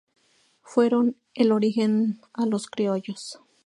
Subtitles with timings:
[0.63, 3.39] Fueron el origen a los criollos.